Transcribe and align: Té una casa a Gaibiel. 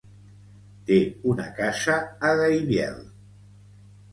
Té 0.87 0.97
una 1.33 1.45
casa 1.59 1.99
a 2.31 2.33
Gaibiel. 2.41 2.99